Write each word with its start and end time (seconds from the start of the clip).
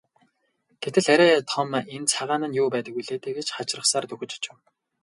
Гэтэл 0.83 1.07
арай 1.13 1.31
том 1.53 1.69
энэ 1.95 2.07
цагаан 2.13 2.43
нь 2.47 2.57
юу 2.61 2.67
байдаг 2.73 2.93
билээ 2.97 3.19
дээ 3.23 3.33
гэж 3.37 3.47
хачирхсаар 3.55 4.05
дөхөж 4.07 4.31
очив. 4.37 4.55